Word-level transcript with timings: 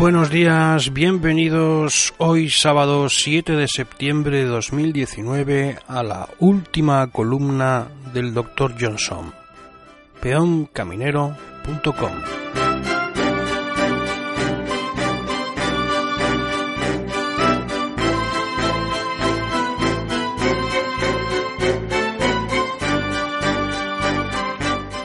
Buenos 0.00 0.30
días, 0.30 0.94
bienvenidos 0.94 2.14
hoy 2.16 2.48
sábado 2.48 3.10
7 3.10 3.52
de 3.52 3.68
septiembre 3.68 4.38
de 4.38 4.46
2019 4.46 5.78
a 5.86 6.02
la 6.02 6.26
última 6.38 7.06
columna 7.08 7.86
del 8.14 8.32
Dr. 8.32 8.76
Johnson, 8.80 9.34
peoncaminero.com. 10.22 12.12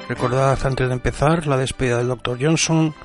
Recordad 0.08 0.66
antes 0.66 0.88
de 0.88 0.94
empezar 0.94 1.48
la 1.48 1.58
despedida 1.58 1.98
del 1.98 2.08
Dr. 2.08 2.38
Johnson 2.40 2.96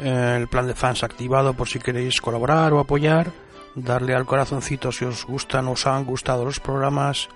el 0.00 0.48
plan 0.48 0.66
de 0.66 0.74
fans 0.74 1.02
activado 1.02 1.54
por 1.54 1.68
si 1.68 1.78
queréis 1.78 2.20
colaborar 2.20 2.72
o 2.72 2.80
apoyar, 2.80 3.32
darle 3.74 4.14
al 4.14 4.26
corazoncito 4.26 4.92
si 4.92 5.04
os 5.04 5.24
gustan 5.24 5.68
o 5.68 5.72
os 5.72 5.86
han 5.86 6.04
gustado 6.04 6.44
los 6.44 6.60
programas, 6.60 7.28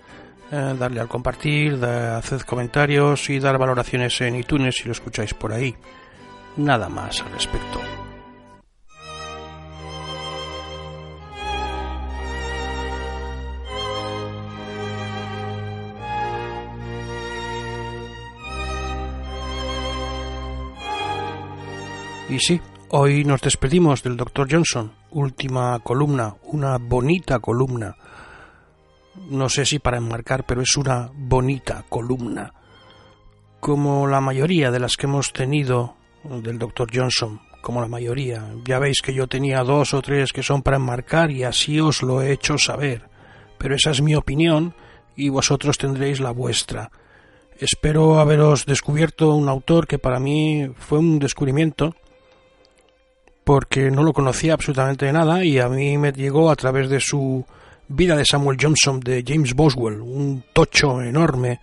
eh, 0.51 0.75
darle 0.79 1.01
al 1.01 1.09
compartir, 1.09 1.85
hacer 1.85 2.45
comentarios 2.45 3.31
y 3.31 3.39
dar 3.39 3.59
valoraciones 3.59 4.21
en 4.21 4.37
iTunes 4.37 4.77
si 4.77 4.85
lo 4.85 4.93
escucháis 4.93 5.35
por 5.35 5.53
ahí. 5.53 5.75
Nada 6.57 6.89
más 6.89 7.23
al 7.23 7.33
respecto. 7.33 8.00
Y 22.31 22.39
sí, 22.39 22.61
hoy 22.91 23.25
nos 23.25 23.41
despedimos 23.41 24.05
del 24.05 24.17
Dr. 24.17 24.47
Johnson. 24.49 24.93
Última 25.11 25.81
columna, 25.81 26.37
una 26.45 26.79
bonita 26.79 27.41
columna. 27.41 27.97
No 29.31 29.49
sé 29.49 29.67
si 29.67 29.81
para 29.81 29.97
enmarcar, 29.97 30.47
pero 30.47 30.63
es 30.63 30.77
una 30.77 31.11
bonita 31.13 31.85
columna. 31.89 32.55
Como 33.59 34.07
la 34.07 34.21
mayoría 34.21 34.71
de 34.71 34.79
las 34.79 34.97
que 34.97 35.07
hemos 35.07 35.33
tenido 35.33 35.97
del 36.23 36.61
Dr. 36.61 36.89
Johnson, 36.95 37.41
como 37.63 37.81
la 37.81 37.89
mayoría. 37.89 38.55
Ya 38.65 38.79
veis 38.79 39.03
que 39.03 39.13
yo 39.13 39.27
tenía 39.27 39.65
dos 39.65 39.93
o 39.93 40.01
tres 40.01 40.33
que 40.33 40.45
son 40.45 40.63
para 40.63 40.77
enmarcar 40.77 41.33
y 41.33 41.43
así 41.43 41.81
os 41.81 42.01
lo 42.01 42.23
he 42.23 42.31
hecho 42.31 42.59
saber. 42.59 43.11
Pero 43.59 43.75
esa 43.75 43.91
es 43.91 44.03
mi 44.03 44.15
opinión 44.15 44.73
y 45.17 45.31
vosotros 45.31 45.79
tendréis 45.79 46.21
la 46.21 46.31
vuestra. 46.31 46.93
Espero 47.59 48.21
haberos 48.21 48.67
descubierto 48.67 49.35
un 49.35 49.49
autor 49.49 49.89
que 49.89 49.99
para 49.99 50.21
mí 50.21 50.71
fue 50.79 51.01
un 51.01 51.19
descubrimiento 51.19 51.97
porque 53.45 53.91
no 53.91 54.03
lo 54.03 54.13
conocía 54.13 54.55
absolutamente 54.55 55.07
de 55.07 55.13
nada 55.13 55.45
y 55.45 55.59
a 55.59 55.69
mí 55.69 55.99
me 55.99 56.13
llegó 56.13 56.51
a 56.51 56.57
través 56.57 56.89
de 56.89 57.01
su 57.01 57.45
vida 57.89 58.17
de 58.17 58.25
Samuel 58.25 58.59
Johnson 58.61 59.01
de 59.01 59.25
James 59.27 59.55
Boswell, 59.55 60.01
un 60.01 60.45
tocho 60.53 61.03
enorme 61.03 61.61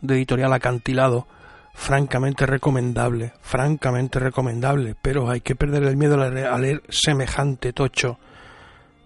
de 0.00 0.14
editorial 0.14 0.52
acantilado, 0.52 1.26
francamente 1.74 2.46
recomendable, 2.46 3.32
francamente 3.40 4.20
recomendable, 4.20 4.94
pero 5.00 5.28
hay 5.28 5.40
que 5.40 5.56
perder 5.56 5.82
el 5.84 5.96
miedo 5.96 6.20
a 6.20 6.58
leer 6.58 6.82
semejante 6.88 7.72
tocho. 7.72 8.18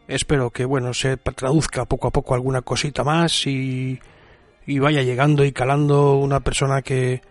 Espero 0.06 0.50
que 0.50 0.64
bueno 0.64 0.92
se 0.92 1.16
traduzca 1.16 1.86
poco 1.86 2.08
a 2.08 2.10
poco 2.10 2.34
alguna 2.34 2.62
cosita 2.62 3.04
más 3.04 3.46
y, 3.46 3.98
y 4.66 4.78
vaya 4.78 5.02
llegando 5.02 5.44
y 5.44 5.52
calando 5.52 6.16
una 6.16 6.40
persona 6.40 6.82
que 6.82 7.22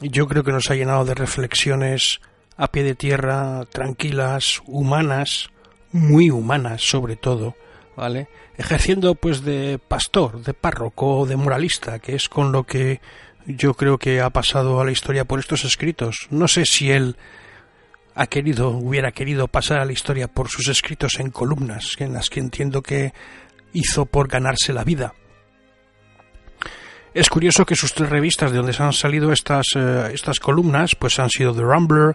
yo 0.00 0.26
creo 0.26 0.44
que 0.44 0.52
nos 0.52 0.70
ha 0.70 0.74
llenado 0.74 1.04
de 1.04 1.14
reflexiones 1.14 2.20
a 2.60 2.70
pie 2.70 2.82
de 2.82 2.94
tierra, 2.94 3.64
tranquilas, 3.72 4.60
humanas, 4.66 5.48
muy 5.92 6.30
humanas 6.30 6.82
sobre 6.82 7.16
todo, 7.16 7.56
¿vale? 7.96 8.28
Ejerciendo 8.58 9.14
pues 9.14 9.42
de 9.42 9.78
pastor, 9.78 10.42
de 10.42 10.52
párroco, 10.52 11.24
de 11.24 11.36
moralista, 11.36 12.00
que 12.00 12.14
es 12.14 12.28
con 12.28 12.52
lo 12.52 12.64
que 12.64 13.00
yo 13.46 13.72
creo 13.72 13.96
que 13.96 14.20
ha 14.20 14.28
pasado 14.28 14.78
a 14.78 14.84
la 14.84 14.92
historia 14.92 15.24
por 15.24 15.38
estos 15.38 15.64
escritos. 15.64 16.28
No 16.28 16.48
sé 16.48 16.66
si 16.66 16.92
él 16.92 17.16
ha 18.14 18.26
querido, 18.26 18.68
hubiera 18.68 19.12
querido 19.12 19.48
pasar 19.48 19.80
a 19.80 19.86
la 19.86 19.92
historia 19.92 20.28
por 20.28 20.50
sus 20.50 20.68
escritos 20.68 21.18
en 21.18 21.30
columnas, 21.30 21.96
en 21.98 22.12
las 22.12 22.28
que 22.28 22.40
entiendo 22.40 22.82
que 22.82 23.14
hizo 23.72 24.04
por 24.04 24.28
ganarse 24.28 24.74
la 24.74 24.84
vida. 24.84 25.14
Es 27.14 27.30
curioso 27.30 27.64
que 27.64 27.74
sus 27.74 27.94
tres 27.94 28.10
revistas 28.10 28.50
de 28.50 28.58
donde 28.58 28.74
se 28.74 28.82
han 28.82 28.92
salido 28.92 29.32
estas, 29.32 29.68
eh, 29.76 30.10
estas 30.12 30.38
columnas 30.38 30.94
pues 30.94 31.18
han 31.18 31.30
sido 31.30 31.54
The 31.54 31.62
Rambler, 31.62 32.14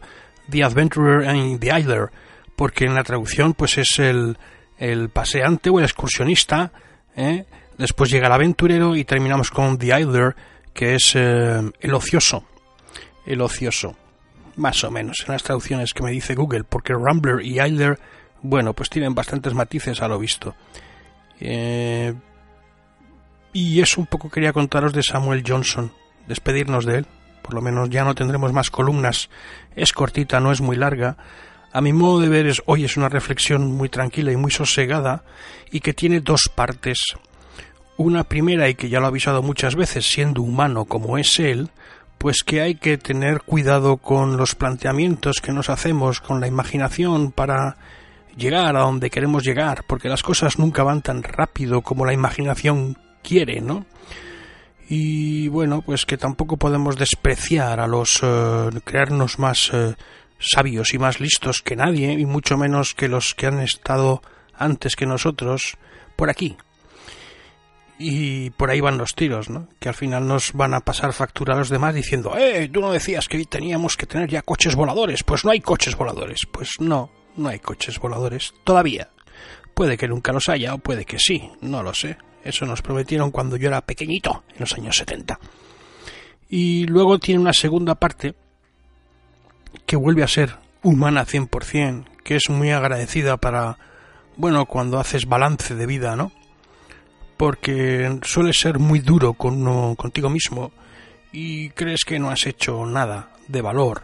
The 0.50 0.64
Adventurer 0.64 1.28
and 1.28 1.60
the 1.60 1.80
Idler, 1.80 2.12
porque 2.56 2.86
en 2.86 2.96
la 2.96 3.04
traducción 3.04 3.54
pues 3.54 3.78
es 3.78 4.00
el, 4.00 4.38
el 4.78 5.10
paseante 5.10 5.70
o 5.70 5.80
el 5.80 5.86
excursionista, 5.86 6.72
¿eh? 7.16 7.46
después 7.78 8.10
llega 8.10 8.28
el 8.28 8.34
aventurero 8.34 8.96
y 8.96 9.04
terminamos 9.04 9.52
con 9.52 9.78
The 9.78 10.00
Idler, 10.00 10.36
que 10.74 10.96
es 10.96 11.14
eh, 11.16 11.62
el 11.80 11.94
ocioso, 11.94 12.44
el 13.26 13.42
ocioso, 13.42 13.96
más 14.56 14.84
o 14.84 14.92
menos, 14.92 15.24
en 15.26 15.34
las 15.34 15.44
traducciones 15.44 15.94
que 15.94 16.04
me 16.04 16.12
dice 16.12 16.36
Google, 16.36 16.64
porque 16.64 16.94
Rambler 16.94 17.46
y 17.46 17.60
Idler, 17.60 18.00
bueno, 18.42 18.74
pues 18.74 18.90
tienen 18.90 19.16
bastantes 19.16 19.54
matices 19.54 20.02
a 20.02 20.08
lo 20.08 20.20
visto. 20.20 20.56
Eh, 21.40 22.14
y 23.52 23.82
eso 23.82 24.02
un 24.02 24.08
poco 24.08 24.30
quería 24.30 24.54
contaros 24.54 24.94
de 24.94 25.04
Samuel 25.04 25.44
Johnson, 25.46 25.92
despedirnos 26.28 26.86
de 26.86 27.00
él 27.00 27.08
por 27.46 27.54
lo 27.54 27.62
menos 27.62 27.92
ya 27.92 28.04
no 28.04 28.16
tendremos 28.16 28.52
más 28.54 28.72
columnas, 28.72 29.30
es 29.76 29.94
cortita, 29.94 30.40
no 30.40 30.52
es 30.52 30.62
muy 30.62 30.76
larga. 30.76 31.16
A 31.72 31.80
mi 31.80 31.94
modo 31.94 32.20
de 32.20 32.28
ver 32.28 32.48
es, 32.48 32.64
hoy 32.66 32.86
es 32.86 32.98
una 32.98 33.08
reflexión 33.08 33.72
muy 33.72 33.88
tranquila 33.88 34.32
y 34.32 34.36
muy 34.36 34.50
sosegada 34.50 35.24
y 35.70 35.82
que 35.82 35.94
tiene 35.94 36.22
dos 36.22 36.50
partes. 36.54 36.98
Una 37.98 38.24
primera 38.24 38.68
y 38.68 38.74
que 38.74 38.90
ya 38.90 39.00
lo 39.00 39.06
he 39.06 39.10
avisado 39.10 39.44
muchas 39.44 39.76
veces, 39.76 40.12
siendo 40.12 40.42
humano 40.42 40.86
como 40.86 41.20
es 41.20 41.40
él, 41.40 41.70
pues 42.18 42.42
que 42.44 42.62
hay 42.62 42.76
que 42.76 42.98
tener 42.98 43.44
cuidado 43.44 43.98
con 43.98 44.38
los 44.38 44.56
planteamientos 44.56 45.40
que 45.40 45.52
nos 45.52 45.70
hacemos, 45.70 46.22
con 46.22 46.42
la 46.42 46.48
imaginación 46.48 47.32
para 47.32 47.78
llegar 48.36 48.76
a 48.76 48.82
donde 48.82 49.12
queremos 49.12 49.44
llegar, 49.44 49.84
porque 49.86 50.10
las 50.10 50.24
cosas 50.24 50.58
nunca 50.58 50.82
van 50.82 51.04
tan 51.04 51.22
rápido 51.22 51.84
como 51.84 52.06
la 52.06 52.14
imaginación 52.14 52.98
quiere, 53.22 53.62
¿no? 53.62 53.86
Y 54.88 55.48
bueno, 55.48 55.82
pues 55.82 56.06
que 56.06 56.18
tampoco 56.18 56.58
podemos 56.58 56.98
despreciar 56.98 57.80
a 57.80 57.88
los 57.88 58.20
eh, 58.22 58.70
crearnos 58.84 59.40
más 59.40 59.72
eh, 59.74 59.96
sabios 60.40 60.94
y 60.94 61.00
más 61.00 61.20
listos 61.20 61.62
que 61.62 61.76
nadie, 61.76 62.14
y 62.14 62.26
mucho 62.26 62.58
menos 62.58 62.94
que 62.94 63.08
los 63.08 63.34
que 63.34 63.48
han 63.48 63.60
estado 63.60 64.22
antes 64.54 64.96
que 64.96 65.06
nosotros 65.06 65.78
por 66.16 66.30
aquí. 66.30 66.58
Y 67.98 68.50
por 68.52 68.70
ahí 68.70 68.82
van 68.82 68.98
los 68.98 69.16
tiros, 69.16 69.50
¿no? 69.50 69.70
Que 69.80 69.88
al 69.88 69.96
final 69.96 70.28
nos 70.28 70.52
van 70.52 70.74
a 70.74 70.82
pasar 70.82 71.14
factura 71.14 71.54
a 71.54 71.58
los 71.58 71.70
demás 71.70 71.96
diciendo, 71.96 72.36
eh, 72.38 72.70
tú 72.72 72.82
no 72.82 72.92
decías 72.92 73.30
que 73.30 73.44
teníamos 73.46 73.96
que 73.96 74.06
tener 74.06 74.30
ya 74.30 74.42
coches 74.42 74.76
voladores. 74.76 75.24
Pues 75.24 75.46
no 75.46 75.52
hay 75.52 75.62
coches 75.62 75.96
voladores. 75.96 76.42
Pues 76.52 76.72
no, 76.80 77.10
no 77.38 77.48
hay 77.48 77.60
coches 77.60 77.98
voladores. 77.98 78.54
Todavía. 78.66 79.10
Puede 79.74 79.98
que 79.98 80.10
nunca 80.10 80.34
los 80.34 80.50
haya 80.50 80.74
o 80.74 80.78
puede 80.78 81.06
que 81.06 81.20
sí, 81.20 81.50
no 81.62 81.84
lo 81.84 81.94
sé. 81.94 82.18
Eso 82.46 82.68
nos 82.68 82.84
prometieron 82.84 83.32
cuando 83.32 83.58
yo 83.58 83.68
era 83.70 83.82
pequeñito, 83.82 84.44
en 84.54 84.60
los 84.60 84.74
años 84.76 84.96
70. 84.96 85.40
Y 86.48 86.86
luego 86.86 87.18
tiene 87.18 87.42
una 87.42 87.54
segunda 87.54 87.96
parte 87.96 88.36
que 89.88 89.96
vuelve 89.96 90.22
a 90.22 90.28
ser 90.28 90.56
humana 90.84 91.26
100%, 91.26 92.06
que 92.24 92.36
es 92.36 92.50
muy 92.52 92.70
agradecida 92.70 93.38
para, 93.38 93.80
bueno, 94.38 94.68
cuando 94.68 95.00
haces 95.00 95.26
balance 95.26 95.74
de 95.74 95.88
vida, 95.88 96.16
¿no? 96.16 96.32
Porque 97.36 98.20
suele 98.22 98.54
ser 98.54 98.78
muy 98.78 99.00
duro 99.00 99.34
con, 99.34 99.96
contigo 99.96 100.30
mismo 100.30 100.72
y 101.32 101.72
crees 101.72 102.06
que 102.06 102.20
no 102.20 102.30
has 102.30 102.46
hecho 102.46 102.86
nada 102.86 103.32
de 103.48 103.64
valor, 103.64 104.04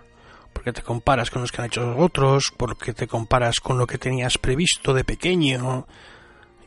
porque 0.51 0.73
te 0.73 0.81
comparas 0.81 1.29
con 1.29 1.43
los 1.43 1.51
que 1.51 1.61
han 1.61 1.67
hecho 1.67 1.95
otros, 1.95 2.51
porque 2.57 2.93
te 2.93 3.07
comparas 3.07 3.59
con 3.59 3.77
lo 3.77 3.85
que 3.85 3.99
tenías 3.99 4.39
previsto 4.39 4.95
de 4.95 5.03
pequeño, 5.03 5.85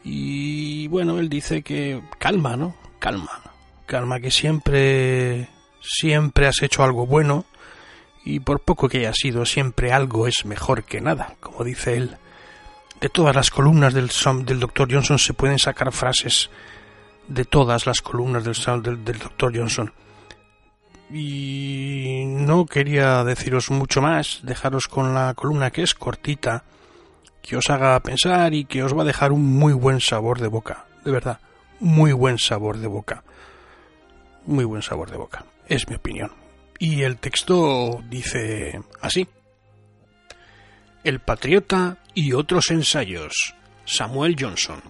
y 0.05 0.87
bueno, 0.89 1.19
él 1.19 1.31
dice 1.31 1.63
que 1.63 2.03
calma, 2.19 2.57
¿no? 2.57 2.77
Calma. 2.99 3.41
Calma, 3.87 4.21
que 4.21 4.31
siempre, 4.31 5.49
siempre 5.81 6.47
has 6.47 6.63
hecho 6.63 6.85
algo 6.85 7.07
bueno 7.07 7.47
y 8.25 8.41
por 8.41 8.61
poco 8.61 8.89
que 8.89 8.99
haya 8.99 9.13
sido, 9.15 9.47
siempre 9.47 9.93
algo 9.93 10.27
es 10.27 10.45
mejor 10.45 10.85
que 10.85 11.01
nada, 11.01 11.35
como 11.41 11.65
dice 11.65 11.97
él. 11.97 12.17
De 13.01 13.09
todas 13.09 13.35
las 13.35 13.51
columnas 13.51 13.93
del, 13.93 14.11
del 14.45 14.61
Dr. 14.61 14.93
Johnson 14.93 15.19
se 15.19 15.35
pueden 15.35 15.59
sacar 15.59 15.93
frases 15.93 16.51
de 17.29 17.45
todas 17.45 17.87
las 17.87 18.01
columnas 18.01 18.45
del, 18.45 18.83
del, 18.83 19.05
del 19.05 19.19
Dr. 19.19 19.57
Johnson. 19.57 19.93
Y 21.11 22.25
no 22.27 22.67
quería 22.67 23.25
deciros 23.25 23.71
mucho 23.71 24.01
más, 24.01 24.41
dejaros 24.43 24.89
con 24.89 25.15
la 25.15 25.35
columna 25.35 25.71
que 25.71 25.83
es 25.83 25.95
cortita, 25.95 26.65
que 27.45 27.59
os 27.59 27.69
haga 27.69 28.01
pensar 28.01 28.55
y 28.55 28.65
que 28.65 28.83
os 28.83 28.97
va 28.97 29.03
a 29.03 29.07
dejar 29.07 29.31
un 29.31 29.45
muy 29.45 29.75
buen 29.75 30.01
sabor 30.01 30.41
de 30.41 30.49
boca, 30.49 30.87
de 31.05 31.11
verdad, 31.11 31.41
muy 31.79 32.13
buen 32.13 32.39
sabor 32.39 32.79
de 32.79 32.87
boca. 32.87 33.23
Muy 34.47 34.65
buen 34.65 34.83
sabor 34.83 35.11
de 35.11 35.19
boca, 35.19 35.45
es 35.69 35.89
mi 35.89 35.97
opinión. 35.97 36.33
Y 36.79 37.03
el 37.03 37.19
texto 37.19 38.03
dice 38.09 38.81
así. 39.01 39.29
El 41.03 41.21
Patriota 41.21 41.99
y 42.15 42.33
otros 42.33 42.71
ensayos. 42.71 43.55
Samuel 43.85 44.37
Johnson. 44.39 44.83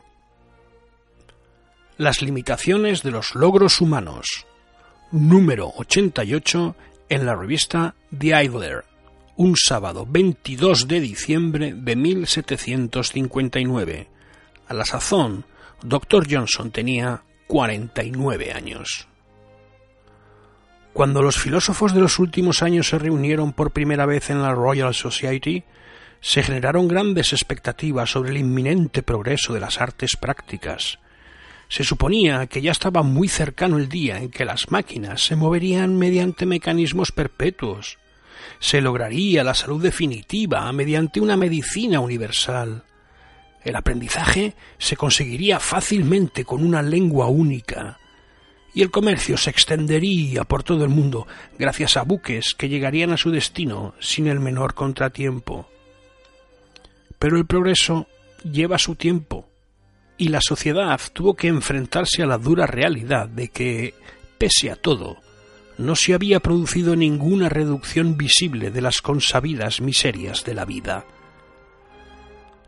Las 1.97 2.23
limitaciones 2.23 3.03
de 3.03 3.11
los 3.11 3.35
logros 3.35 3.81
humanos. 3.81 4.47
Número 5.11 5.73
88 5.77 6.77
en 7.09 7.27
la 7.27 7.35
revista 7.35 7.95
The 8.17 8.45
Idler. 8.45 8.85
Un 9.37 9.57
sábado 9.57 10.07
22 10.09 10.87
de 10.87 11.01
diciembre 11.01 11.75
de 11.75 11.97
1759. 11.97 14.09
A 14.69 14.75
la 14.75 14.85
sazón, 14.85 15.45
Dr. 15.83 16.29
Johnson 16.31 16.71
tenía 16.71 17.25
49 17.49 18.53
años. 18.53 19.09
Cuando 20.93 21.21
los 21.21 21.37
filósofos 21.37 21.93
de 21.93 22.01
los 22.01 22.21
últimos 22.21 22.63
años 22.63 22.87
se 22.87 22.97
reunieron 22.97 23.53
por 23.53 23.73
primera 23.73 24.07
vez 24.07 24.31
en 24.31 24.41
la 24.41 24.55
Royal 24.55 24.95
Society, 24.95 25.65
se 26.21 26.45
generaron 26.45 26.87
grandes 26.87 27.33
expectativas 27.33 28.11
sobre 28.11 28.31
el 28.31 28.37
inminente 28.37 29.03
progreso 29.03 29.53
de 29.53 29.59
las 29.59 29.81
artes 29.81 30.17
prácticas. 30.17 31.01
Se 31.69 31.83
suponía 31.83 32.47
que 32.47 32.63
ya 32.63 32.71
estaba 32.71 33.03
muy 33.03 33.27
cercano 33.27 33.79
el 33.79 33.89
día 33.89 34.19
en 34.19 34.31
que 34.31 34.45
las 34.45 34.71
máquinas 34.71 35.27
se 35.27 35.35
moverían 35.35 35.99
mediante 35.99 36.47
mecanismos 36.47 37.11
perpetuos. 37.11 37.99
Se 38.59 38.81
lograría 38.81 39.45
la 39.45 39.55
salud 39.55 39.83
definitiva 39.83 40.71
mediante 40.73 41.21
una 41.21 41.37
medicina 41.37 42.01
universal. 42.01 42.85
El 43.63 43.77
aprendizaje 43.77 44.55
se 44.79 44.97
conseguiría 44.97 45.59
fácilmente 45.61 46.45
con 46.45 46.65
una 46.65 46.83
lengua 46.83 47.29
única 47.29 47.99
y 48.75 48.83
el 48.83 48.91
comercio 48.91 49.37
se 49.37 49.51
extendería 49.51 50.45
por 50.45 50.65
todo 50.65 50.85
el 50.85 50.91
mundo 50.91 51.27
gracias 51.59 51.97
a 51.97 52.03
buques 52.03 52.55
que 52.55 52.69
llegarían 52.69 53.13
a 53.13 53.17
su 53.17 53.31
destino 53.31 53.95
sin 54.01 54.27
el 54.27 54.41
menor 54.41 54.75
contratiempo. 54.75 55.69
Pero 57.19 57.39
el 57.39 57.47
progreso 57.47 58.09
lleva 58.43 58.79
su 58.79 58.97
tiempo 58.97 59.49
y 60.19 60.29
la 60.29 60.41
sociedad 60.41 61.01
tuvo 61.13 61.35
que 61.35 61.49
enfrentarse 61.49 62.23
a 62.23 62.27
la 62.27 62.39
dura 62.39 62.67
realidad 62.67 63.29
de 63.29 63.49
que, 63.49 63.95
pese 64.39 64.71
a 64.71 64.77
todo, 64.77 65.19
no 65.79 65.97
se 65.97 66.15
había 66.15 66.41
producido 66.41 66.97
ninguna 66.97 67.49
reducción 67.49 68.17
visible 68.17 68.71
de 68.71 68.81
las 68.81 69.03
consabidas 69.03 69.81
miserias 69.81 70.45
de 70.45 70.55
la 70.55 70.65
vida. 70.65 71.05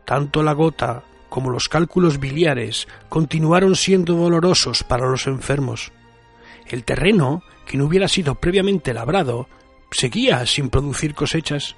Tanto 0.05 0.43
la 0.43 0.53
gota 0.53 1.03
como 1.29 1.49
los 1.49 1.67
cálculos 1.67 2.19
biliares 2.19 2.87
continuaron 3.09 3.75
siendo 3.75 4.15
dolorosos 4.15 4.83
para 4.83 5.07
los 5.09 5.27
enfermos. 5.27 5.91
El 6.67 6.83
terreno, 6.83 7.43
que 7.65 7.77
no 7.77 7.85
hubiera 7.85 8.07
sido 8.07 8.35
previamente 8.35 8.93
labrado, 8.93 9.47
seguía 9.91 10.45
sin 10.45 10.69
producir 10.69 11.13
cosechas, 11.13 11.75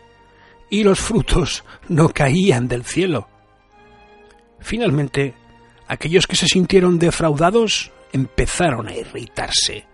y 0.69 0.83
los 0.83 0.99
frutos 0.99 1.63
no 1.89 2.09
caían 2.09 2.67
del 2.67 2.83
cielo. 2.83 3.27
Finalmente, 4.59 5.33
aquellos 5.87 6.27
que 6.27 6.35
se 6.35 6.47
sintieron 6.47 6.99
defraudados 6.99 7.91
empezaron 8.11 8.87
a 8.87 8.95
irritarse, 8.95 9.88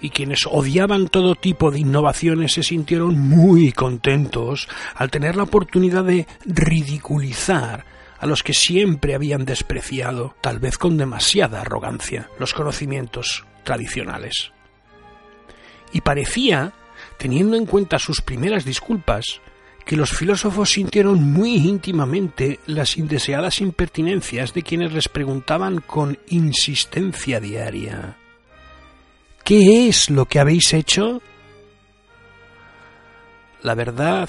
y 0.00 0.10
quienes 0.10 0.46
odiaban 0.46 1.08
todo 1.08 1.34
tipo 1.34 1.70
de 1.70 1.80
innovaciones 1.80 2.52
se 2.52 2.62
sintieron 2.62 3.18
muy 3.18 3.72
contentos 3.72 4.68
al 4.94 5.10
tener 5.10 5.36
la 5.36 5.44
oportunidad 5.44 6.04
de 6.04 6.26
ridiculizar 6.46 7.84
a 8.18 8.26
los 8.26 8.42
que 8.42 8.52
siempre 8.52 9.14
habían 9.14 9.44
despreciado, 9.44 10.34
tal 10.40 10.58
vez 10.58 10.76
con 10.76 10.96
demasiada 10.96 11.62
arrogancia, 11.62 12.28
los 12.38 12.52
conocimientos 12.52 13.46
tradicionales. 13.64 14.52
Y 15.92 16.02
parecía, 16.02 16.72
teniendo 17.18 17.56
en 17.56 17.66
cuenta 17.66 17.98
sus 17.98 18.20
primeras 18.20 18.64
disculpas, 18.64 19.40
que 19.86 19.96
los 19.96 20.10
filósofos 20.10 20.70
sintieron 20.70 21.32
muy 21.32 21.56
íntimamente 21.56 22.60
las 22.66 22.98
indeseadas 22.98 23.60
impertinencias 23.60 24.52
de 24.52 24.62
quienes 24.62 24.92
les 24.92 25.08
preguntaban 25.08 25.80
con 25.80 26.18
insistencia 26.28 27.40
diaria 27.40 28.19
¿Qué 29.50 29.88
es 29.88 30.10
lo 30.10 30.26
que 30.26 30.38
habéis 30.38 30.72
hecho? 30.74 31.20
La 33.62 33.74
verdad 33.74 34.28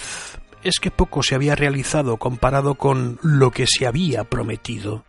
es 0.64 0.80
que 0.80 0.90
poco 0.90 1.22
se 1.22 1.36
había 1.36 1.54
realizado 1.54 2.18
comparado 2.18 2.74
con 2.74 3.20
lo 3.22 3.52
que 3.52 3.68
se 3.68 3.86
había 3.86 4.24
prometido 4.24 5.06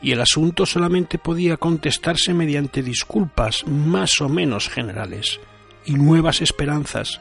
y 0.00 0.12
el 0.12 0.20
asunto 0.22 0.64
solamente 0.64 1.18
podía 1.18 1.58
contestarse 1.58 2.32
mediante 2.32 2.82
disculpas 2.82 3.66
más 3.66 4.18
o 4.22 4.30
menos 4.30 4.70
generales 4.70 5.40
y 5.84 5.92
nuevas 5.92 6.40
esperanzas 6.40 7.20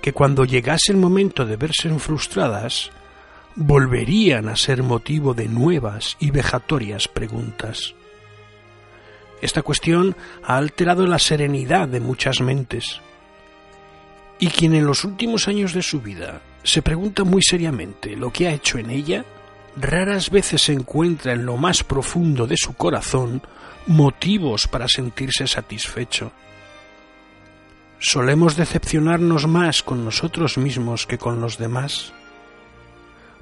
que 0.00 0.14
cuando 0.14 0.46
llegase 0.46 0.92
el 0.92 0.96
momento 0.96 1.44
de 1.44 1.56
verse 1.56 1.90
frustradas 1.98 2.90
volverían 3.54 4.48
a 4.48 4.56
ser 4.56 4.82
motivo 4.82 5.34
de 5.34 5.46
nuevas 5.46 6.16
y 6.20 6.30
vejatorias 6.30 7.06
preguntas. 7.06 7.94
Esta 9.42 9.62
cuestión 9.62 10.16
ha 10.44 10.56
alterado 10.56 11.06
la 11.06 11.18
serenidad 11.18 11.88
de 11.88 12.00
muchas 12.00 12.40
mentes, 12.40 13.02
y 14.38 14.46
quien 14.48 14.74
en 14.74 14.86
los 14.86 15.04
últimos 15.04 15.48
años 15.48 15.74
de 15.74 15.82
su 15.82 16.00
vida 16.00 16.40
se 16.62 16.80
pregunta 16.80 17.24
muy 17.24 17.42
seriamente 17.42 18.16
lo 18.16 18.32
que 18.32 18.46
ha 18.46 18.52
hecho 18.52 18.78
en 18.78 18.90
ella, 18.90 19.24
raras 19.76 20.30
veces 20.30 20.62
se 20.62 20.72
encuentra 20.72 21.32
en 21.32 21.44
lo 21.44 21.56
más 21.56 21.84
profundo 21.84 22.46
de 22.46 22.56
su 22.56 22.74
corazón 22.74 23.42
motivos 23.86 24.68
para 24.68 24.86
sentirse 24.88 25.46
satisfecho. 25.46 26.32
Solemos 27.98 28.56
decepcionarnos 28.56 29.46
más 29.46 29.82
con 29.82 30.04
nosotros 30.04 30.56
mismos 30.56 31.06
que 31.06 31.18
con 31.18 31.40
los 31.40 31.58
demás. 31.58 32.12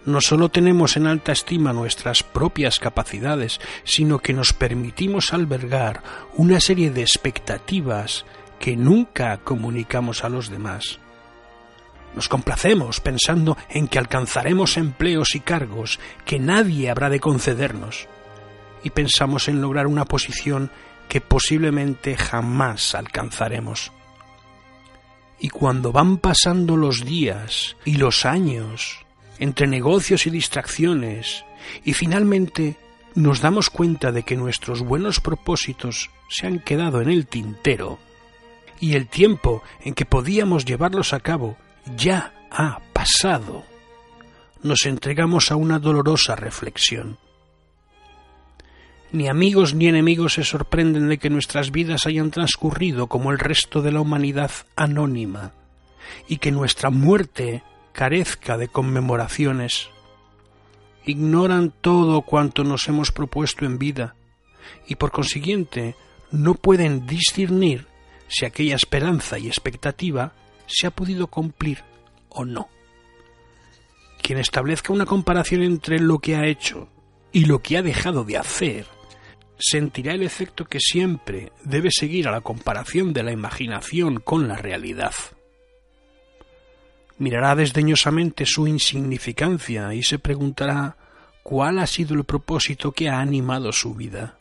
No 0.06 0.20
solo 0.20 0.48
tenemos 0.48 0.96
en 0.96 1.06
alta 1.06 1.32
estima 1.32 1.72
nuestras 1.72 2.22
propias 2.22 2.78
capacidades, 2.78 3.60
sino 3.84 4.18
que 4.18 4.32
nos 4.32 4.52
permitimos 4.52 5.32
albergar 5.34 6.02
una 6.34 6.58
serie 6.60 6.90
de 6.90 7.02
expectativas 7.02 8.24
que 8.58 8.76
nunca 8.76 9.36
comunicamos 9.38 10.24
a 10.24 10.28
los 10.28 10.48
demás. 10.48 11.00
Nos 12.14 12.28
complacemos 12.28 13.00
pensando 13.00 13.56
en 13.68 13.88
que 13.88 13.98
alcanzaremos 13.98 14.76
empleos 14.76 15.34
y 15.34 15.40
cargos 15.40 16.00
que 16.24 16.38
nadie 16.38 16.90
habrá 16.90 17.08
de 17.08 17.20
concedernos. 17.20 18.08
Y 18.82 18.90
pensamos 18.90 19.48
en 19.48 19.60
lograr 19.60 19.86
una 19.86 20.06
posición 20.06 20.70
que 21.08 21.20
posiblemente 21.20 22.16
jamás 22.16 22.94
alcanzaremos. 22.94 23.92
Y 25.38 25.48
cuando 25.48 25.92
van 25.92 26.18
pasando 26.18 26.76
los 26.76 27.04
días 27.04 27.76
y 27.84 27.96
los 27.96 28.26
años, 28.26 29.04
entre 29.40 29.66
negocios 29.66 30.26
y 30.26 30.30
distracciones, 30.30 31.44
y 31.82 31.94
finalmente 31.94 32.76
nos 33.14 33.40
damos 33.40 33.70
cuenta 33.70 34.12
de 34.12 34.22
que 34.22 34.36
nuestros 34.36 34.82
buenos 34.82 35.18
propósitos 35.18 36.10
se 36.28 36.46
han 36.46 36.60
quedado 36.60 37.00
en 37.00 37.08
el 37.08 37.26
tintero, 37.26 37.98
y 38.78 38.94
el 38.94 39.08
tiempo 39.08 39.62
en 39.82 39.94
que 39.94 40.04
podíamos 40.04 40.64
llevarlos 40.64 41.12
a 41.12 41.20
cabo 41.20 41.56
ya 41.96 42.32
ha 42.50 42.80
pasado, 42.92 43.64
nos 44.62 44.86
entregamos 44.86 45.50
a 45.50 45.56
una 45.56 45.78
dolorosa 45.78 46.36
reflexión. 46.36 47.18
Ni 49.12 49.28
amigos 49.28 49.74
ni 49.74 49.88
enemigos 49.88 50.34
se 50.34 50.44
sorprenden 50.44 51.08
de 51.08 51.18
que 51.18 51.30
nuestras 51.30 51.72
vidas 51.72 52.06
hayan 52.06 52.30
transcurrido 52.30 53.08
como 53.08 53.32
el 53.32 53.38
resto 53.38 53.82
de 53.82 53.90
la 53.90 54.00
humanidad 54.00 54.50
anónima 54.76 55.52
y 56.28 56.36
que 56.36 56.52
nuestra 56.52 56.90
muerte 56.90 57.64
carezca 57.92 58.56
de 58.56 58.68
conmemoraciones. 58.68 59.88
Ignoran 61.04 61.72
todo 61.80 62.22
cuanto 62.22 62.64
nos 62.64 62.88
hemos 62.88 63.12
propuesto 63.12 63.64
en 63.64 63.78
vida 63.78 64.14
y 64.86 64.96
por 64.96 65.10
consiguiente 65.10 65.96
no 66.30 66.54
pueden 66.54 67.06
discernir 67.06 67.86
si 68.28 68.44
aquella 68.44 68.76
esperanza 68.76 69.38
y 69.38 69.48
expectativa 69.48 70.32
se 70.66 70.86
ha 70.86 70.90
podido 70.90 71.26
cumplir 71.26 71.82
o 72.28 72.44
no. 72.44 72.68
Quien 74.22 74.38
establezca 74.38 74.92
una 74.92 75.06
comparación 75.06 75.62
entre 75.62 75.98
lo 75.98 76.18
que 76.18 76.36
ha 76.36 76.46
hecho 76.46 76.88
y 77.32 77.46
lo 77.46 77.60
que 77.60 77.78
ha 77.78 77.82
dejado 77.82 78.24
de 78.24 78.36
hacer 78.36 78.86
sentirá 79.58 80.14
el 80.14 80.22
efecto 80.22 80.64
que 80.64 80.80
siempre 80.80 81.52
debe 81.64 81.90
seguir 81.90 82.28
a 82.28 82.32
la 82.32 82.40
comparación 82.40 83.12
de 83.12 83.22
la 83.22 83.32
imaginación 83.32 84.20
con 84.20 84.48
la 84.48 84.56
realidad. 84.56 85.12
Mirará 87.20 87.54
desdeñosamente 87.54 88.46
su 88.46 88.66
insignificancia 88.66 89.92
y 89.92 90.02
se 90.02 90.18
preguntará 90.18 90.96
cuál 91.42 91.78
ha 91.78 91.86
sido 91.86 92.14
el 92.14 92.24
propósito 92.24 92.92
que 92.92 93.10
ha 93.10 93.20
animado 93.20 93.72
su 93.72 93.94
vida. 93.94 94.38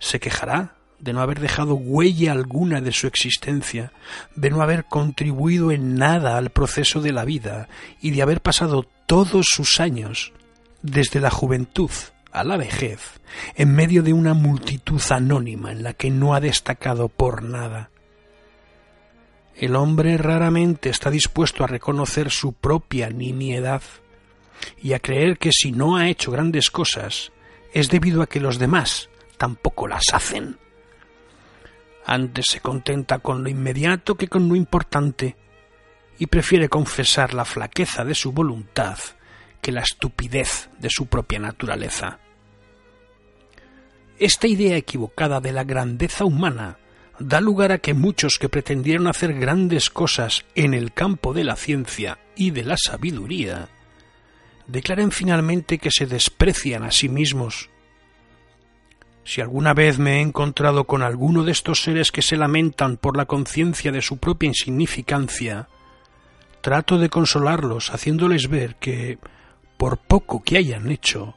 Se 0.00 0.18
quejará 0.18 0.74
de 0.98 1.12
no 1.12 1.20
haber 1.20 1.38
dejado 1.38 1.76
huella 1.76 2.32
alguna 2.32 2.80
de 2.80 2.90
su 2.90 3.06
existencia, 3.06 3.92
de 4.34 4.50
no 4.50 4.62
haber 4.62 4.86
contribuido 4.86 5.70
en 5.70 5.94
nada 5.94 6.36
al 6.36 6.50
proceso 6.50 7.00
de 7.00 7.12
la 7.12 7.24
vida 7.24 7.68
y 8.00 8.10
de 8.10 8.22
haber 8.22 8.40
pasado 8.40 8.84
todos 9.06 9.46
sus 9.48 9.78
años, 9.78 10.32
desde 10.82 11.20
la 11.20 11.30
juventud 11.30 11.90
a 12.32 12.42
la 12.42 12.56
vejez, 12.56 13.20
en 13.54 13.72
medio 13.72 14.02
de 14.02 14.12
una 14.12 14.34
multitud 14.34 15.00
anónima 15.10 15.70
en 15.70 15.84
la 15.84 15.92
que 15.92 16.10
no 16.10 16.34
ha 16.34 16.40
destacado 16.40 17.08
por 17.08 17.44
nada. 17.44 17.90
El 19.56 19.74
hombre 19.74 20.18
raramente 20.18 20.90
está 20.90 21.10
dispuesto 21.10 21.64
a 21.64 21.66
reconocer 21.66 22.30
su 22.30 22.52
propia 22.52 23.08
nimiedad 23.08 23.82
y 24.82 24.92
a 24.92 25.00
creer 25.00 25.38
que 25.38 25.50
si 25.52 25.72
no 25.72 25.96
ha 25.96 26.08
hecho 26.08 26.30
grandes 26.30 26.70
cosas 26.70 27.32
es 27.72 27.88
debido 27.88 28.22
a 28.22 28.26
que 28.26 28.40
los 28.40 28.58
demás 28.58 29.08
tampoco 29.38 29.88
las 29.88 30.04
hacen. 30.12 30.58
Antes 32.04 32.46
se 32.50 32.60
contenta 32.60 33.18
con 33.18 33.42
lo 33.42 33.48
inmediato 33.48 34.14
que 34.14 34.28
con 34.28 34.48
lo 34.48 34.56
importante, 34.56 35.36
y 36.18 36.26
prefiere 36.26 36.68
confesar 36.68 37.34
la 37.34 37.44
flaqueza 37.44 38.04
de 38.04 38.14
su 38.14 38.32
voluntad 38.32 38.98
que 39.60 39.72
la 39.72 39.82
estupidez 39.82 40.70
de 40.78 40.88
su 40.90 41.06
propia 41.06 41.38
naturaleza. 41.38 42.20
Esta 44.18 44.46
idea 44.46 44.76
equivocada 44.76 45.40
de 45.40 45.52
la 45.52 45.64
grandeza 45.64 46.24
humana 46.24 46.78
da 47.18 47.40
lugar 47.40 47.72
a 47.72 47.78
que 47.78 47.94
muchos 47.94 48.38
que 48.38 48.48
pretendieron 48.48 49.06
hacer 49.06 49.34
grandes 49.34 49.90
cosas 49.90 50.44
en 50.54 50.74
el 50.74 50.92
campo 50.92 51.32
de 51.32 51.44
la 51.44 51.56
ciencia 51.56 52.18
y 52.36 52.50
de 52.50 52.64
la 52.64 52.76
sabiduría 52.76 53.68
declaren 54.66 55.12
finalmente 55.12 55.78
que 55.78 55.90
se 55.90 56.06
desprecian 56.06 56.82
a 56.82 56.90
sí 56.90 57.08
mismos 57.08 57.70
si 59.26 59.40
alguna 59.40 59.74
vez 59.74 59.98
me 59.98 60.18
he 60.18 60.20
encontrado 60.20 60.84
con 60.84 61.02
alguno 61.02 61.42
de 61.42 61.50
estos 61.50 61.82
seres 61.82 62.12
que 62.12 62.22
se 62.22 62.36
lamentan 62.36 62.96
por 62.96 63.16
la 63.16 63.26
conciencia 63.26 63.90
de 63.90 64.00
su 64.00 64.18
propia 64.18 64.46
insignificancia, 64.46 65.68
trato 66.60 66.96
de 66.96 67.08
consolarlos 67.08 67.90
haciéndoles 67.90 68.48
ver 68.48 68.76
que, 68.76 69.18
por 69.76 69.98
poco 69.98 70.44
que 70.44 70.58
hayan 70.58 70.92
hecho, 70.92 71.34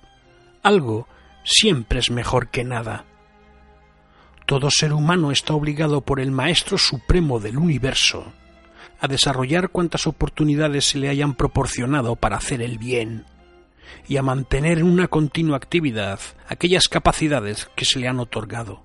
algo 0.62 1.08
siempre 1.44 1.98
es 2.00 2.12
mejor 2.12 2.50
que 2.50 2.64
nada. 2.64 3.06
Todo 4.50 4.72
ser 4.72 4.94
humano 4.94 5.30
está 5.30 5.54
obligado 5.54 6.02
por 6.02 6.20
el 6.20 6.32
Maestro 6.32 6.80
Supremo 6.80 7.40
del 7.40 7.60
universo 7.60 8.34
a 9.00 9.08
desarrollar 9.08 9.70
cuantas 9.70 10.08
oportunidades 10.08 10.86
se 10.86 10.98
le 10.98 11.08
hayan 11.08 11.36
proporcionado 11.36 12.16
para 12.16 12.38
hacer 12.38 12.64
el 12.64 12.80
bien 12.80 13.26
y 14.08 14.18
a 14.18 14.24
mantener 14.24 14.80
en 14.80 14.88
una 14.88 15.08
continua 15.08 15.56
actividad 15.56 16.20
aquellas 16.48 16.88
capacidades 16.88 17.70
que 17.76 17.86
se 17.86 18.00
le 18.00 18.08
han 18.08 18.20
otorgado. 18.20 18.82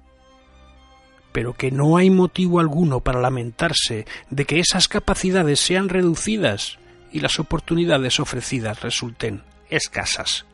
Pero 1.32 1.54
que 1.54 1.70
no 1.70 1.96
hay 1.96 2.10
motivo 2.10 2.60
alguno 2.60 3.00
para 3.00 3.22
lamentarse 3.22 4.04
de 4.28 4.44
que 4.44 4.60
esas 4.60 4.86
capacidades 4.86 5.60
sean 5.60 5.88
reducidas 5.88 6.78
y 7.10 7.20
las 7.20 7.40
oportunidades 7.40 8.20
ofrecidas 8.20 8.82
resulten 8.82 9.42
escasas. 9.70 10.44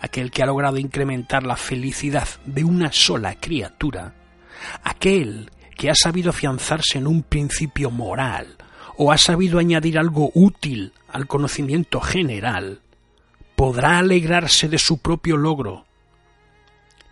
Aquel 0.00 0.30
que 0.30 0.42
ha 0.42 0.46
logrado 0.46 0.78
incrementar 0.78 1.42
la 1.42 1.56
felicidad 1.56 2.28
de 2.46 2.64
una 2.64 2.92
sola 2.92 3.34
criatura, 3.34 4.14
aquel 4.82 5.50
que 5.76 5.90
ha 5.90 5.94
sabido 5.94 6.30
afianzarse 6.30 6.98
en 6.98 7.06
un 7.06 7.22
principio 7.22 7.90
moral 7.90 8.56
o 8.96 9.12
ha 9.12 9.18
sabido 9.18 9.58
añadir 9.58 9.98
algo 9.98 10.30
útil 10.34 10.92
al 11.08 11.26
conocimiento 11.26 12.00
general, 12.00 12.80
podrá 13.56 13.98
alegrarse 13.98 14.68
de 14.68 14.78
su 14.78 14.98
propio 14.98 15.36
logro. 15.36 15.86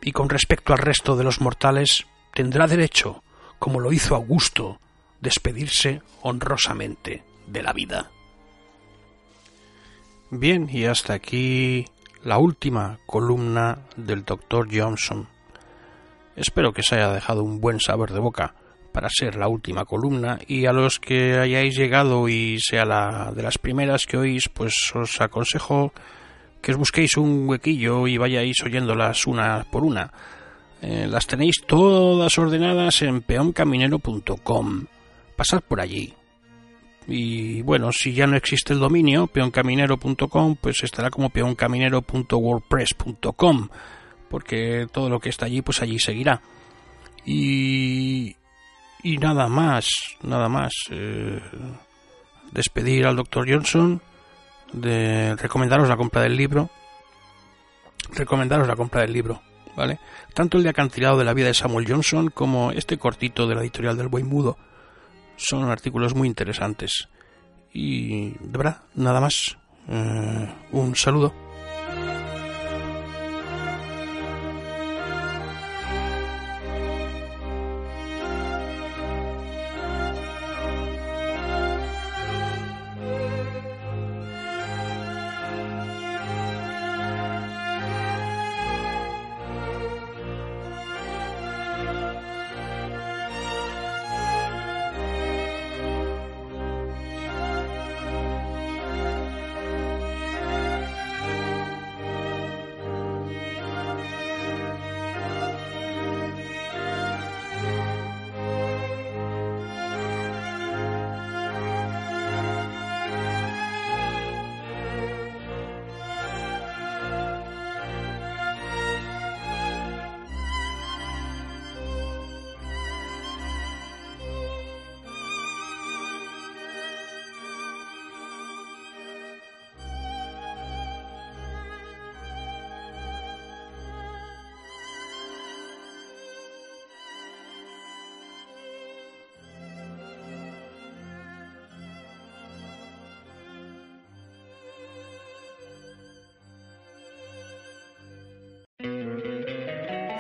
Y 0.00 0.12
con 0.12 0.28
respecto 0.28 0.73
al 0.73 0.78
resto 0.78 1.16
de 1.16 1.25
los 1.25 1.40
mortales, 1.40 2.07
tendrá 2.35 2.66
derecho, 2.66 3.23
como 3.59 3.80
lo 3.80 3.92
hizo 3.92 4.14
Augusto, 4.14 4.80
despedirse 5.21 6.02
honrosamente 6.23 7.23
de 7.47 7.62
la 7.62 7.73
vida. 7.73 8.11
Bien, 10.30 10.68
y 10.71 10.85
hasta 10.85 11.14
aquí 11.14 11.87
la 12.25 12.38
última 12.38 12.98
columna 13.06 13.78
del 13.96 14.25
Dr. 14.25 14.68
Johnson. 14.70 15.28
Espero 16.37 16.72
que 16.72 16.82
se 16.82 16.96
haya 16.96 17.12
dejado 17.12 17.42
un 17.42 17.60
buen 17.60 17.80
sabor 17.80 18.12
de 18.12 18.20
boca 18.20 18.54
para 18.92 19.08
ser 19.10 19.37
la 19.37 19.48
última 19.48 19.84
columna 19.84 20.38
y 20.46 20.66
a 20.66 20.72
los 20.72 20.98
que 20.98 21.38
hayáis 21.38 21.76
llegado 21.76 22.28
y 22.28 22.58
sea 22.60 22.84
la 22.84 23.32
de 23.34 23.42
las 23.42 23.58
primeras 23.58 24.06
que 24.06 24.16
oís, 24.16 24.48
pues 24.48 24.75
os 24.94 25.20
aconsejo 25.20 25.92
que 26.60 26.72
os 26.72 26.78
busquéis 26.78 27.16
un 27.16 27.48
huequillo 27.48 28.06
y 28.06 28.18
vayáis 28.18 28.62
oyéndolas 28.64 29.26
una 29.26 29.64
por 29.70 29.84
una. 29.84 30.12
Eh, 30.80 31.06
las 31.08 31.26
tenéis 31.26 31.62
todas 31.66 32.38
ordenadas 32.38 33.02
en 33.02 33.22
peoncaminero.com. 33.22 34.87
Pasad 35.37 35.60
por 35.60 35.80
allí. 35.80 36.17
Y 37.08 37.62
bueno, 37.62 37.90
si 37.90 38.12
ya 38.12 38.26
no 38.26 38.36
existe 38.36 38.74
el 38.74 38.80
dominio, 38.80 39.28
peoncaminero.com, 39.28 40.56
pues 40.60 40.84
estará 40.84 41.08
como 41.08 41.30
peoncaminero.wordpress.com, 41.30 43.68
porque 44.28 44.86
todo 44.92 45.08
lo 45.08 45.18
que 45.18 45.30
está 45.30 45.46
allí, 45.46 45.62
pues 45.62 45.80
allí 45.80 45.98
seguirá. 45.98 46.42
Y, 47.24 48.36
y 49.02 49.16
nada 49.16 49.48
más, 49.48 49.88
nada 50.22 50.50
más. 50.50 50.74
Eh, 50.90 51.40
despedir 52.52 53.06
al 53.06 53.16
doctor 53.16 53.50
Johnson 53.50 54.02
de 54.72 55.34
recomendaros 55.36 55.88
la 55.88 55.96
compra 55.96 56.20
del 56.22 56.36
libro. 56.36 56.68
Recomendaros 58.14 58.68
la 58.68 58.76
compra 58.76 59.00
del 59.02 59.12
libro, 59.14 59.42
¿vale? 59.76 59.98
Tanto 60.34 60.58
el 60.58 60.62
de 60.62 60.70
acantilado 60.70 61.18
de 61.18 61.24
la 61.24 61.34
vida 61.34 61.46
de 61.46 61.54
Samuel 61.54 61.86
Johnson 61.88 62.30
como 62.30 62.72
este 62.72 62.98
cortito 62.98 63.46
de 63.46 63.54
la 63.54 63.62
editorial 63.62 63.96
del 63.96 64.08
Buen 64.08 64.26
Mudo 64.26 64.58
son 65.38 65.71
artículos 65.71 66.14
muy 66.14 66.28
interesantes. 66.28 67.09
Y 67.73 68.30
de 68.30 68.59
verdad, 68.59 68.83
nada 68.95 69.21
más. 69.21 69.57
Eh, 69.88 70.49
un 70.73 70.95
saludo. 70.95 71.33